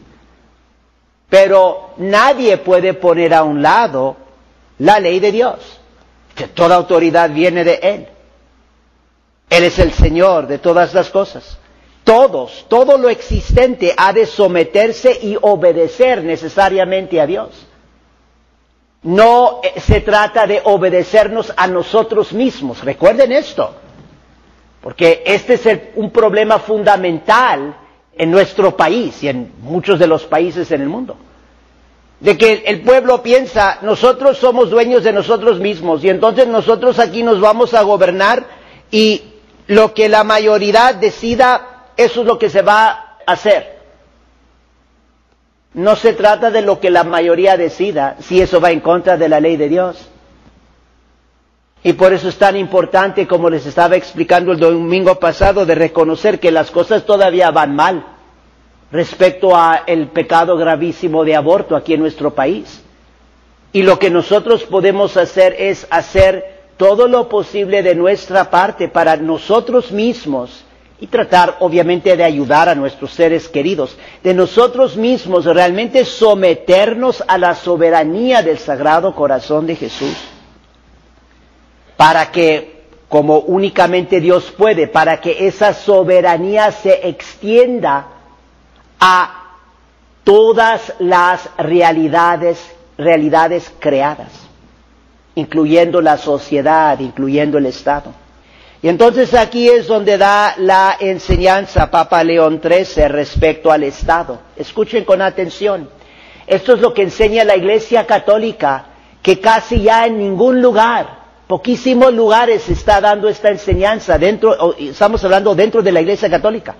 Pero 1.28 1.90
nadie 1.98 2.56
puede 2.58 2.94
poner 2.94 3.34
a 3.34 3.42
un 3.42 3.60
lado 3.60 4.16
la 4.78 4.98
ley 4.98 5.20
de 5.20 5.32
Dios, 5.32 5.80
que 6.34 6.48
toda 6.48 6.76
autoridad 6.76 7.30
viene 7.30 7.62
de 7.62 7.74
Él. 7.82 8.08
Él 9.50 9.64
es 9.64 9.78
el 9.78 9.92
Señor 9.92 10.46
de 10.46 10.58
todas 10.58 10.94
las 10.94 11.10
cosas. 11.10 11.58
Todos, 12.04 12.64
todo 12.68 12.96
lo 12.96 13.10
existente 13.10 13.94
ha 13.96 14.14
de 14.14 14.24
someterse 14.24 15.18
y 15.22 15.36
obedecer 15.40 16.24
necesariamente 16.24 17.20
a 17.20 17.26
Dios. 17.26 17.50
No 19.04 19.60
eh, 19.62 19.80
se 19.80 20.00
trata 20.00 20.46
de 20.46 20.60
obedecernos 20.64 21.52
a 21.56 21.66
nosotros 21.66 22.32
mismos. 22.32 22.84
Recuerden 22.84 23.32
esto, 23.32 23.74
porque 24.80 25.22
este 25.26 25.54
es 25.54 25.80
un 25.96 26.10
problema 26.10 26.58
fundamental 26.58 27.74
en 28.14 28.30
nuestro 28.30 28.76
país 28.76 29.22
y 29.22 29.28
en 29.28 29.52
muchos 29.60 29.98
de 29.98 30.06
los 30.06 30.24
países 30.24 30.70
en 30.70 30.82
el 30.82 30.88
mundo. 30.88 31.16
De 32.20 32.38
que 32.38 32.62
el 32.66 32.82
pueblo 32.82 33.20
piensa, 33.22 33.78
nosotros 33.82 34.38
somos 34.38 34.70
dueños 34.70 35.02
de 35.02 35.12
nosotros 35.12 35.58
mismos 35.58 36.04
y 36.04 36.08
entonces 36.08 36.46
nosotros 36.46 37.00
aquí 37.00 37.24
nos 37.24 37.40
vamos 37.40 37.74
a 37.74 37.82
gobernar 37.82 38.44
y 38.92 39.22
lo 39.66 39.92
que 39.92 40.08
la 40.08 40.22
mayoría 40.22 40.92
decida, 40.92 41.86
eso 41.96 42.20
es 42.20 42.26
lo 42.26 42.38
que 42.38 42.48
se 42.50 42.62
va 42.62 43.16
a 43.26 43.32
hacer. 43.32 43.71
No 45.74 45.96
se 45.96 46.12
trata 46.12 46.50
de 46.50 46.62
lo 46.62 46.80
que 46.80 46.90
la 46.90 47.02
mayoría 47.04 47.56
decida, 47.56 48.16
si 48.20 48.40
eso 48.40 48.60
va 48.60 48.70
en 48.72 48.80
contra 48.80 49.16
de 49.16 49.28
la 49.28 49.40
ley 49.40 49.56
de 49.56 49.68
Dios. 49.68 50.08
Y 51.82 51.94
por 51.94 52.12
eso 52.12 52.28
es 52.28 52.36
tan 52.36 52.56
importante, 52.56 53.26
como 53.26 53.48
les 53.48 53.66
estaba 53.66 53.96
explicando 53.96 54.52
el 54.52 54.58
domingo 54.58 55.18
pasado, 55.18 55.64
de 55.64 55.74
reconocer 55.74 56.38
que 56.38 56.52
las 56.52 56.70
cosas 56.70 57.04
todavía 57.04 57.50
van 57.50 57.74
mal 57.74 58.04
respecto 58.92 59.56
a 59.56 59.82
el 59.86 60.08
pecado 60.08 60.56
gravísimo 60.56 61.24
de 61.24 61.34
aborto 61.34 61.74
aquí 61.74 61.94
en 61.94 62.00
nuestro 62.00 62.34
país. 62.34 62.82
Y 63.72 63.82
lo 63.82 63.98
que 63.98 64.10
nosotros 64.10 64.64
podemos 64.64 65.16
hacer 65.16 65.56
es 65.58 65.86
hacer 65.90 66.60
todo 66.76 67.08
lo 67.08 67.28
posible 67.28 67.82
de 67.82 67.94
nuestra 67.94 68.50
parte 68.50 68.88
para 68.88 69.16
nosotros 69.16 69.90
mismos 69.90 70.64
y 71.02 71.08
tratar 71.08 71.56
obviamente 71.58 72.16
de 72.16 72.22
ayudar 72.22 72.68
a 72.68 72.76
nuestros 72.76 73.12
seres 73.12 73.48
queridos, 73.48 73.98
de 74.22 74.32
nosotros 74.34 74.96
mismos 74.96 75.46
realmente 75.46 76.04
someternos 76.04 77.24
a 77.26 77.38
la 77.38 77.56
soberanía 77.56 78.40
del 78.40 78.56
Sagrado 78.56 79.12
Corazón 79.12 79.66
de 79.66 79.74
Jesús, 79.74 80.16
para 81.96 82.30
que, 82.30 82.84
como 83.08 83.40
únicamente 83.40 84.20
Dios 84.20 84.52
puede, 84.56 84.86
para 84.86 85.20
que 85.20 85.48
esa 85.48 85.74
soberanía 85.74 86.70
se 86.70 87.08
extienda 87.08 88.06
a 89.00 89.56
todas 90.22 90.94
las 91.00 91.50
realidades, 91.58 92.64
realidades 92.96 93.74
creadas, 93.80 94.30
incluyendo 95.34 96.00
la 96.00 96.16
sociedad, 96.16 96.96
incluyendo 97.00 97.58
el 97.58 97.66
Estado. 97.66 98.21
Y 98.82 98.88
entonces 98.88 99.32
aquí 99.34 99.68
es 99.68 99.86
donde 99.86 100.18
da 100.18 100.54
la 100.58 100.96
enseñanza 100.98 101.88
Papa 101.88 102.24
León 102.24 102.60
XIII 102.60 103.06
respecto 103.06 103.70
al 103.70 103.84
Estado. 103.84 104.40
Escuchen 104.56 105.04
con 105.04 105.22
atención. 105.22 105.88
Esto 106.48 106.74
es 106.74 106.80
lo 106.80 106.92
que 106.92 107.02
enseña 107.02 107.44
la 107.44 107.56
Iglesia 107.56 108.04
Católica, 108.08 108.86
que 109.22 109.38
casi 109.40 109.82
ya 109.82 110.04
en 110.06 110.18
ningún 110.18 110.60
lugar, 110.60 111.20
poquísimos 111.46 112.12
lugares 112.12 112.68
está 112.68 113.00
dando 113.00 113.28
esta 113.28 113.50
enseñanza 113.50 114.18
dentro, 114.18 114.74
estamos 114.76 115.22
hablando 115.24 115.54
dentro 115.54 115.80
de 115.80 115.92
la 115.92 116.00
Iglesia 116.00 116.28
Católica. 116.28 116.74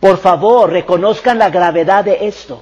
Por 0.00 0.18
favor, 0.18 0.68
reconozcan 0.70 1.38
la 1.38 1.48
gravedad 1.48 2.04
de 2.04 2.26
esto. 2.26 2.60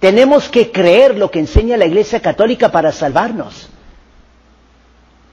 Tenemos 0.00 0.50
que 0.50 0.70
creer 0.70 1.16
lo 1.16 1.30
que 1.30 1.38
enseña 1.38 1.78
la 1.78 1.86
Iglesia 1.86 2.20
Católica 2.20 2.70
para 2.70 2.92
salvarnos. 2.92 3.70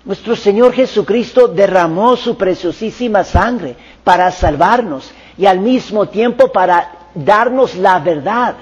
Nuestro 0.06 0.36
Señor 0.36 0.74
Jesucristo 0.74 1.48
derramó 1.48 2.18
su 2.18 2.36
preciosísima 2.36 3.24
sangre 3.24 3.76
para 4.04 4.32
salvarnos 4.32 5.10
y 5.38 5.46
al 5.46 5.60
mismo 5.60 6.08
tiempo 6.10 6.52
para 6.52 6.92
darnos 7.16 7.76
la 7.76 8.00
verdad. 8.00 8.56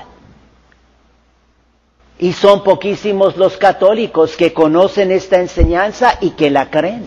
Y 2.20 2.34
son 2.34 2.64
poquísimos 2.64 3.38
los 3.38 3.58
católicos 3.58 4.38
que 4.38 4.54
conocen 4.54 5.10
esta 5.10 5.40
enseñanza 5.40 6.18
y 6.22 6.32
que 6.32 6.52
la 6.52 6.70
creen. 6.70 7.06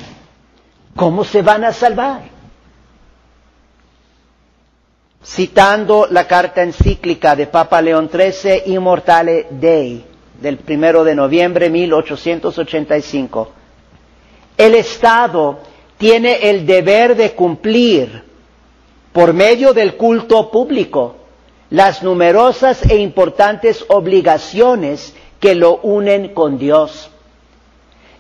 ¿Cómo 0.96 1.22
se 1.22 1.42
van 1.42 1.62
a 1.64 1.72
salvar? 1.72 2.22
Citando 5.24 6.08
la 6.10 6.26
carta 6.26 6.62
encíclica 6.62 7.36
de 7.36 7.46
Papa 7.46 7.80
León 7.80 8.10
XIII, 8.12 8.64
Immortale 8.66 9.46
Dei, 9.50 10.04
del 10.40 10.58
primero 10.58 11.04
de 11.04 11.14
noviembre 11.14 11.66
de 11.66 11.70
1885 11.70 13.52
el 14.56 14.74
Estado 14.74 15.58
tiene 15.98 16.50
el 16.50 16.66
deber 16.66 17.16
de 17.16 17.32
cumplir, 17.32 18.24
por 19.12 19.32
medio 19.32 19.72
del 19.72 19.96
culto 19.96 20.50
público, 20.50 21.16
las 21.70 22.02
numerosas 22.02 22.82
e 22.88 22.96
importantes 22.98 23.84
obligaciones 23.88 25.14
que 25.40 25.54
lo 25.54 25.76
unen 25.78 26.34
con 26.34 26.58
Dios. 26.58 27.10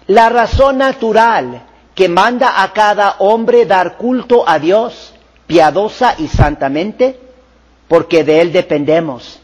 La 0.06 0.28
razón 0.28 0.78
natural 0.78 1.62
que 1.94 2.08
manda 2.08 2.62
a 2.62 2.72
cada 2.72 3.16
hombre 3.18 3.66
dar 3.66 3.96
culto 3.96 4.44
a 4.46 4.58
Dios, 4.58 5.14
piadosa 5.46 6.14
y 6.18 6.28
santamente, 6.28 7.18
porque 7.88 8.24
de 8.24 8.40
Él 8.40 8.52
dependemos, 8.52 9.40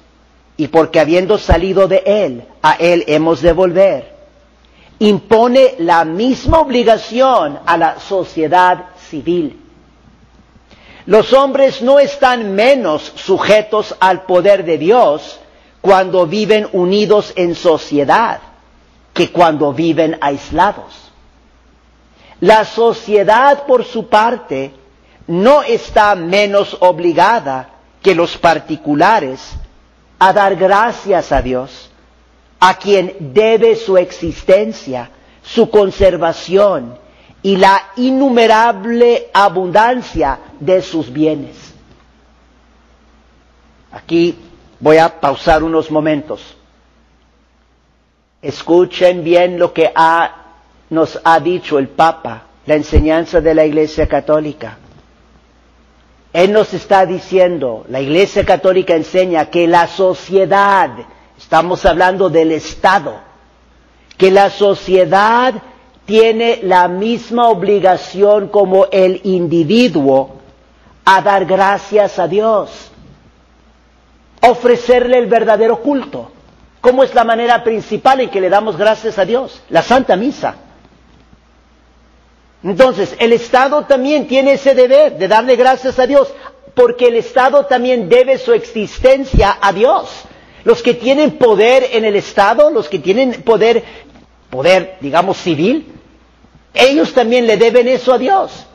y 0.57 0.69
porque 0.69 1.01
habiendo 1.01 1.39
salido 1.39 1.89
de 1.89 2.03
Él, 2.05 2.45
a 2.63 2.75
Él 2.75 3.05
hemos 3.07 3.43
de 3.43 3.53
volver 3.53 4.20
impone 5.01 5.77
la 5.79 6.05
misma 6.05 6.61
obligación 6.61 7.59
a 7.65 7.77
la 7.77 7.99
sociedad 8.01 8.91
civil. 9.09 9.59
Los 11.07 11.33
hombres 11.33 11.81
no 11.83 11.99
están 11.99 12.55
menos 12.55 13.13
sujetos 13.17 13.97
al 13.99 14.23
poder 14.25 14.65
de 14.65 14.77
Dios 14.79 15.41
cuando 15.81 16.27
viven 16.27 16.69
unidos 16.73 17.33
en 17.37 17.55
sociedad 17.55 18.41
que 19.15 19.33
cuando 19.33 19.73
viven 19.73 20.19
aislados. 20.21 21.11
La 22.41 22.65
sociedad, 22.67 23.65
por 23.67 23.85
su 23.85 24.07
parte, 24.09 24.73
no 25.27 25.63
está 25.63 26.15
menos 26.15 26.77
obligada 26.81 27.71
que 28.03 28.15
los 28.15 28.37
particulares 28.37 29.41
a 30.19 30.33
dar 30.35 30.57
gracias 30.57 31.33
a 31.33 31.41
Dios 31.41 31.90
a 32.61 32.75
quien 32.75 33.17
debe 33.33 33.75
su 33.75 33.97
existencia, 33.97 35.11
su 35.43 35.71
conservación 35.71 36.99
y 37.43 37.57
la 37.57 37.83
innumerable 37.97 39.29
abundancia 39.33 40.39
de 40.61 40.83
sus 40.83 41.11
bienes. 41.11 41.57
Aquí 43.93 44.39
voy 44.79 44.99
a 44.99 45.21
pausar 45.21 45.63
unos 45.63 45.91
momentos. 45.91 46.55
Escuchen 48.43 49.25
bien 49.25 49.59
lo 49.59 49.73
que 49.73 49.91
nos 50.91 51.19
ha 51.25 51.41
dicho 51.41 51.79
el 51.79 51.89
Papa, 51.89 52.43
la 52.67 52.75
enseñanza 52.75 53.41
de 53.41 53.55
la 53.55 53.65
Iglesia 53.65 54.07
Católica. 54.07 54.79
Él 56.33 56.53
nos 56.53 56.73
está 56.75 57.07
diciendo, 57.07 57.85
la 57.89 58.01
Iglesia 58.01 58.45
Católica 58.45 58.95
enseña 58.95 59.47
que 59.47 59.67
la 59.67 59.89
sociedad 59.89 60.91
Estamos 61.41 61.85
hablando 61.87 62.29
del 62.29 62.53
Estado, 62.53 63.15
que 64.17 64.31
la 64.31 64.51
sociedad 64.51 65.55
tiene 66.05 66.61
la 66.63 66.87
misma 66.87 67.49
obligación 67.49 68.49
como 68.49 68.87
el 68.93 69.21
individuo 69.25 70.37
a 71.05 71.23
dar 71.23 71.47
gracias 71.47 72.19
a 72.19 72.29
Dios, 72.29 72.71
ofrecerle 74.43 75.17
el 75.19 75.27
verdadero 75.27 75.81
culto. 75.81 76.31
¿Cómo 76.83 77.03
es 77.03 77.15
la 77.15 77.25
manera 77.25 77.65
principal 77.65 78.21
en 78.21 78.31
que 78.31 78.41
le 78.41 78.51
damos 78.51 78.77
gracias 78.77 79.19
a 79.19 79.25
Dios? 79.25 79.63
La 79.71 79.83
Santa 79.83 80.17
Misa. 80.17 80.55
Entonces, 82.63 83.17
el 83.19 83.33
Estado 83.33 83.87
también 83.87 84.29
tiene 84.29 84.53
ese 84.53 84.75
deber 84.75 85.17
de 85.17 85.27
darle 85.27 85.57
gracias 85.57 85.99
a 85.99 86.07
Dios, 86.07 86.33
porque 86.75 87.07
el 87.09 87.17
Estado 87.17 87.65
también 87.65 88.11
debe 88.11 88.37
su 88.37 88.53
existencia 88.53 89.57
a 89.61 89.73
Dios. 89.73 90.27
Los 90.65 90.83
que 90.83 90.95
tienen 90.95 91.33
poder 91.33 91.89
en 91.93 92.05
el 92.05 92.17
Estado, 92.17 92.71
los 92.71 92.89
que 92.89 92.99
tienen 92.99 93.43
poder, 93.43 93.83
poder, 94.51 94.99
digamos, 95.01 95.39
civil, 95.39 95.87
ellos 96.75 97.13
también 97.13 97.47
le 97.47 97.57
deben 97.57 97.89
eso 97.89 98.13
a 98.13 98.19
Dios. 98.19 98.67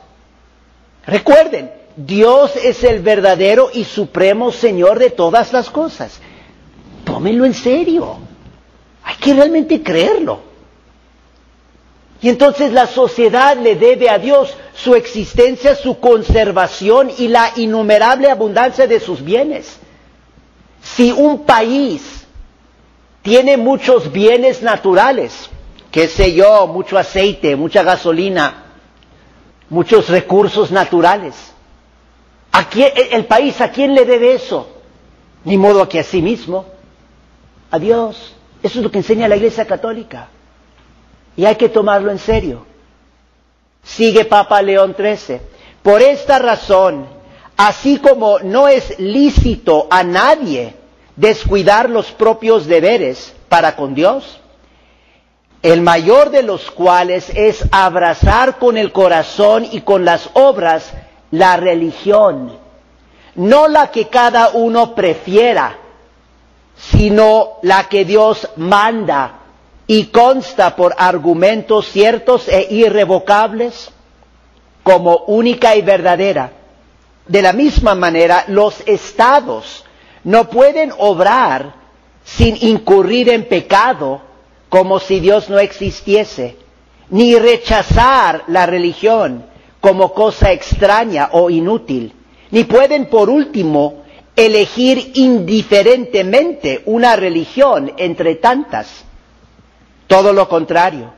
Recuerden, 1.06 1.70
Dios 1.96 2.56
es 2.56 2.84
el 2.84 3.00
verdadero 3.00 3.70
y 3.72 3.84
supremo 3.84 4.52
Señor 4.52 4.98
de 4.98 5.10
todas 5.10 5.52
las 5.52 5.70
cosas. 5.70 6.20
Tómenlo 7.04 7.44
en 7.44 7.54
serio. 7.54 8.18
Hay 9.04 9.16
que 9.16 9.32
realmente 9.32 9.82
creerlo. 9.82 10.40
Y 12.20 12.28
entonces 12.28 12.72
la 12.72 12.86
sociedad 12.86 13.56
le 13.56 13.76
debe 13.76 14.10
a 14.10 14.18
Dios 14.18 14.54
su 14.74 14.94
existencia, 14.94 15.74
su 15.74 16.00
conservación 16.00 17.10
y 17.16 17.28
la 17.28 17.52
innumerable 17.56 18.30
abundancia 18.30 18.86
de 18.86 19.00
sus 19.00 19.22
bienes. 19.22 19.78
Si 20.82 21.10
un 21.12 21.44
país 21.44 22.26
tiene 23.22 23.56
muchos 23.56 24.12
bienes 24.12 24.62
naturales, 24.62 25.50
qué 25.90 26.08
sé 26.08 26.32
yo, 26.32 26.66
mucho 26.66 26.96
aceite, 26.98 27.56
mucha 27.56 27.82
gasolina, 27.82 28.64
muchos 29.68 30.08
recursos 30.08 30.70
naturales, 30.70 31.34
¿a 32.52 32.68
quién, 32.68 32.92
el 33.10 33.26
país 33.26 33.60
a 33.60 33.70
quién 33.70 33.94
le 33.94 34.04
debe 34.04 34.34
eso? 34.34 34.68
Ni 35.44 35.56
modo 35.58 35.88
que 35.88 36.00
a 36.00 36.04
sí 36.04 36.22
mismo, 36.22 36.66
a 37.70 37.78
Dios. 37.78 38.34
Eso 38.62 38.78
es 38.78 38.84
lo 38.84 38.90
que 38.90 38.98
enseña 38.98 39.28
la 39.28 39.36
Iglesia 39.36 39.66
Católica. 39.66 40.28
Y 41.36 41.44
hay 41.44 41.56
que 41.56 41.68
tomarlo 41.68 42.10
en 42.10 42.18
serio. 42.18 42.66
Sigue 43.82 44.24
Papa 44.24 44.60
León 44.62 44.94
XIII. 44.96 45.40
Por 45.82 46.02
esta 46.02 46.38
razón, 46.38 47.06
así 47.56 47.98
como 47.98 48.38
no 48.40 48.68
es 48.68 48.98
lícito 48.98 49.86
a 49.90 50.02
nadie 50.02 50.74
descuidar 51.16 51.88
los 51.88 52.12
propios 52.12 52.66
deberes 52.66 53.34
para 53.48 53.76
con 53.76 53.94
Dios, 53.94 54.40
el 55.62 55.80
mayor 55.80 56.30
de 56.30 56.42
los 56.42 56.70
cuales 56.70 57.30
es 57.34 57.64
abrazar 57.72 58.58
con 58.58 58.76
el 58.76 58.92
corazón 58.92 59.66
y 59.70 59.80
con 59.80 60.04
las 60.04 60.28
obras 60.34 60.92
la 61.30 61.56
religión, 61.56 62.56
no 63.34 63.66
la 63.66 63.90
que 63.90 64.06
cada 64.08 64.50
uno 64.50 64.94
prefiera, 64.94 65.78
sino 66.76 67.54
la 67.62 67.88
que 67.88 68.04
Dios 68.04 68.48
manda 68.56 69.40
y 69.86 70.06
consta 70.06 70.76
por 70.76 70.94
argumentos 70.98 71.88
ciertos 71.88 72.48
e 72.48 72.66
irrevocables 72.70 73.90
como 74.82 75.24
única 75.26 75.74
y 75.74 75.82
verdadera. 75.82 76.52
De 77.28 77.42
la 77.42 77.52
misma 77.52 77.94
manera, 77.94 78.44
los 78.48 78.82
estados 78.86 79.84
no 80.24 80.48
pueden 80.48 80.92
obrar 80.98 81.74
sin 82.24 82.56
incurrir 82.60 83.28
en 83.30 83.44
pecado 83.48 84.20
como 84.68 84.98
si 84.98 85.20
Dios 85.20 85.48
no 85.48 85.58
existiese, 85.58 86.56
ni 87.10 87.36
rechazar 87.36 88.44
la 88.48 88.66
religión 88.66 89.44
como 89.80 90.12
cosa 90.12 90.52
extraña 90.52 91.30
o 91.32 91.50
inútil, 91.50 92.12
ni 92.50 92.64
pueden 92.64 93.06
por 93.06 93.30
último 93.30 94.02
elegir 94.34 95.12
indiferentemente 95.14 96.82
una 96.86 97.16
religión 97.16 97.92
entre 97.96 98.36
tantas 98.36 99.04
todo 100.06 100.32
lo 100.32 100.48
contrario. 100.48 101.12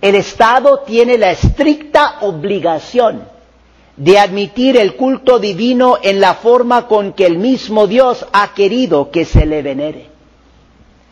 El 0.00 0.14
Estado 0.14 0.80
tiene 0.80 1.18
la 1.18 1.30
estricta 1.32 2.18
obligación 2.20 3.22
de 3.98 4.16
admitir 4.16 4.76
el 4.76 4.94
culto 4.94 5.40
divino 5.40 5.98
en 6.00 6.20
la 6.20 6.34
forma 6.34 6.86
con 6.86 7.12
que 7.12 7.26
el 7.26 7.36
mismo 7.36 7.88
Dios 7.88 8.24
ha 8.32 8.54
querido 8.54 9.10
que 9.10 9.24
se 9.24 9.44
le 9.44 9.60
venere. 9.60 10.06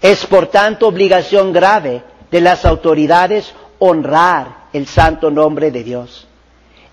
Es 0.01 0.25
por 0.27 0.46
tanto 0.46 0.87
obligación 0.87 1.53
grave 1.53 2.03
de 2.31 2.40
las 2.40 2.64
autoridades 2.64 3.53
honrar 3.81 4.66
el 4.72 4.87
santo 4.87 5.33
nombre 5.33 5.72
de 5.72 5.83
Dios. 5.83 6.29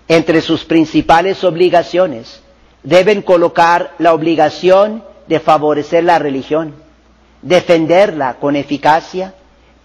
Entre 0.08 0.40
sus 0.40 0.64
principales 0.64 1.44
obligaciones 1.44 2.42
deben 2.82 3.22
colocar 3.22 3.94
la 3.98 4.14
obligación 4.14 5.04
de 5.28 5.38
favorecer 5.38 6.02
la 6.02 6.18
religión, 6.18 6.74
defenderla 7.40 8.34
con 8.40 8.56
eficacia, 8.56 9.32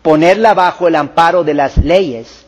ponerla 0.02 0.56
bajo 0.56 0.88
el 0.88 0.96
amparo 0.96 1.44
de 1.44 1.54
las 1.54 1.78
leyes 1.78 2.48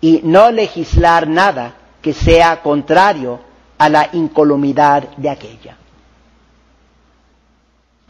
y 0.00 0.22
no 0.24 0.50
legislar 0.50 1.28
nada 1.28 1.74
que 2.08 2.14
sea 2.14 2.62
contrario 2.62 3.38
a 3.76 3.90
la 3.90 4.08
incolumidad 4.14 5.10
de 5.18 5.28
aquella. 5.28 5.76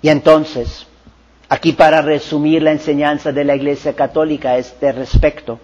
Y 0.01 0.09
entonces, 0.09 0.87
aquí 1.49 1.73
para 1.73 2.01
resumir 2.01 2.63
la 2.63 2.71
enseñanza 2.71 3.33
de 3.33 3.43
la 3.43 3.57
Iglesia 3.57 3.97
Católica 3.97 4.51
a 4.51 4.59
este 4.59 4.93
respecto, 4.93 5.59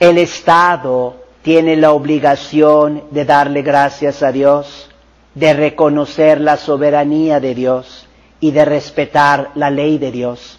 el 0.00 0.18
Estado 0.18 1.22
tiene 1.42 1.76
la 1.76 1.92
obligación 1.92 3.04
de 3.12 3.24
darle 3.24 3.62
gracias 3.62 4.24
a 4.24 4.32
Dios, 4.32 4.90
de 5.36 5.52
reconocer 5.52 6.40
la 6.40 6.56
soberanía 6.56 7.38
de 7.38 7.54
Dios 7.54 8.08
y 8.40 8.50
de 8.50 8.64
respetar 8.64 9.52
la 9.54 9.70
ley 9.70 9.98
de 9.98 10.10
Dios 10.10 10.58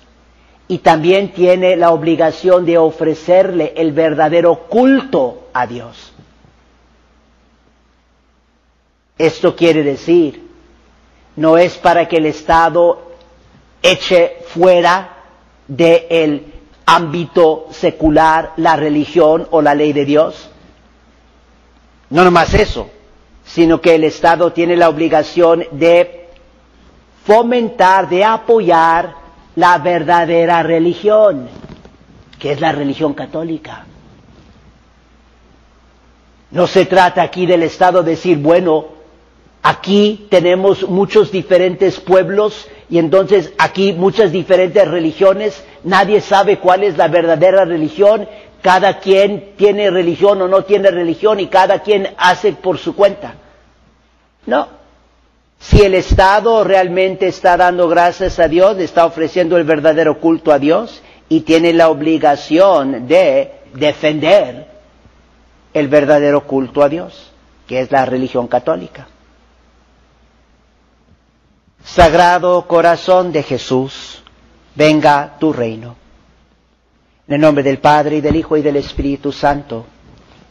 y 0.72 0.78
también 0.78 1.30
tiene 1.34 1.76
la 1.76 1.90
obligación 1.90 2.64
de 2.64 2.78
ofrecerle 2.78 3.74
el 3.76 3.92
verdadero 3.92 4.68
culto 4.70 5.49
a 5.60 5.68
Dios. 5.68 6.14
Esto 9.18 9.56
quiere 9.56 9.84
decir, 9.84 10.48
no 11.36 11.58
es 11.58 11.78
para 11.78 12.08
que 12.08 12.18
el 12.18 12.26
Estado 12.26 13.12
eche 13.82 14.38
fuera 14.48 15.18
del 15.68 16.54
ámbito 16.86 17.68
secular 17.72 18.54
la 18.58 18.76
religión 18.76 19.48
o 19.52 19.62
la 19.62 19.76
ley 19.76 19.92
de 19.92 20.06
Dios. 20.06 20.50
No 22.10 22.24
nomás 22.24 22.54
eso, 22.54 22.90
sino 23.44 23.82
que 23.82 23.96
el 23.96 24.06
Estado 24.06 24.54
tiene 24.54 24.78
la 24.78 24.90
obligación 24.90 25.66
de 25.72 26.30
fomentar, 27.26 28.08
de 28.08 28.24
apoyar 28.24 29.16
la 29.56 29.78
verdadera 29.80 30.64
religión, 30.64 31.50
que 32.40 32.54
es 32.54 32.62
la 32.62 32.72
religión 32.72 33.14
católica. 33.14 33.86
No 36.52 36.68
se 36.68 36.86
trata 36.86 37.22
aquí 37.22 37.46
del 37.46 37.64
Estado 37.64 38.02
de 38.02 38.12
decir, 38.12 38.38
bueno, 38.40 38.88
aquí 39.62 40.28
tenemos 40.30 40.88
muchos 40.88 41.32
diferentes 41.32 42.00
pueblos 42.00 42.68
y 42.90 42.98
entonces 42.98 43.54
aquí 43.58 43.94
muchas 43.94 44.32
diferentes 44.32 44.88
religiones, 44.88 45.64
nadie 45.84 46.22
sabe 46.22 46.58
cuál 46.58 46.84
es 46.84 46.98
la 46.98 47.08
verdadera 47.08 47.66
religión, 47.66 48.28
cada 48.62 49.00
quien 49.00 49.54
tiene 49.58 49.92
religión 49.92 50.42
o 50.42 50.48
no 50.48 50.64
tiene 50.64 50.90
religión 50.90 51.40
y 51.40 51.48
cada 51.48 51.80
quien 51.80 52.10
hace 52.18 52.54
por 52.54 52.80
su 52.80 52.96
cuenta. 52.96 53.36
No, 54.48 54.68
si 55.60 55.82
el 55.84 55.94
Estado 55.94 56.64
realmente 56.64 57.28
está 57.28 57.58
dando 57.58 57.88
gracias 57.88 58.40
a 58.40 58.48
Dios, 58.48 58.80
está 58.80 59.06
ofreciendo 59.06 59.56
el 59.58 59.66
verdadero 59.66 60.20
culto 60.20 60.52
a 60.52 60.58
Dios 60.58 61.04
y 61.28 61.42
tiene 61.42 61.74
la 61.74 61.90
obligación 61.90 63.08
de 63.08 63.52
defender 63.76 64.79
el 65.74 65.88
verdadero 65.88 66.46
culto 66.46 66.84
a 66.84 66.90
Dios, 66.90 67.32
que 67.68 67.82
es 67.82 67.92
la 67.92 68.06
religión 68.06 68.48
católica. 68.48 69.08
Sagrado 71.84 72.68
corazón 72.68 73.32
de 73.32 73.44
Jesús, 73.44 74.22
venga 74.76 75.38
tu 75.40 75.54
reino. 75.54 75.96
En 77.28 77.36
el 77.36 77.42
nombre 77.42 77.64
del 77.64 77.80
Padre 77.80 78.18
y 78.18 78.22
del 78.22 78.36
Hijo 78.36 78.58
y 78.58 78.62
del 78.62 78.76
Espíritu 78.76 79.32
Santo. 79.32 79.86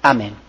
Amén. 0.03 0.48